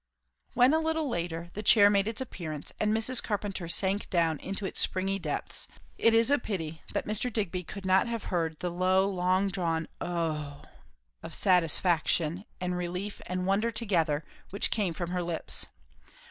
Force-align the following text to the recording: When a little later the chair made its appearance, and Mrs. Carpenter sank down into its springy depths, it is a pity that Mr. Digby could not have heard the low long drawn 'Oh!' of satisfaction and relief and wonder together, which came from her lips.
When 0.55 0.73
a 0.73 0.79
little 0.79 1.07
later 1.07 1.51
the 1.53 1.61
chair 1.61 1.87
made 1.91 2.07
its 2.07 2.19
appearance, 2.21 2.71
and 2.79 2.91
Mrs. 2.91 3.21
Carpenter 3.21 3.67
sank 3.67 4.09
down 4.09 4.39
into 4.39 4.65
its 4.65 4.79
springy 4.79 5.19
depths, 5.19 5.67
it 5.95 6.15
is 6.15 6.31
a 6.31 6.39
pity 6.39 6.81
that 6.95 7.05
Mr. 7.05 7.31
Digby 7.31 7.63
could 7.63 7.85
not 7.85 8.07
have 8.07 8.23
heard 8.33 8.59
the 8.61 8.71
low 8.71 9.07
long 9.07 9.47
drawn 9.49 9.87
'Oh!' 10.01 10.63
of 11.21 11.35
satisfaction 11.35 12.45
and 12.59 12.75
relief 12.75 13.21
and 13.27 13.45
wonder 13.45 13.69
together, 13.69 14.25
which 14.49 14.71
came 14.71 14.95
from 14.95 15.11
her 15.11 15.21
lips. 15.21 15.67